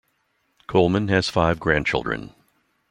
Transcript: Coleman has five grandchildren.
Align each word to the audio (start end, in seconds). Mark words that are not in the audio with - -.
Coleman 0.65 1.09
has 1.09 1.29
five 1.29 1.59
grandchildren. 1.59 2.33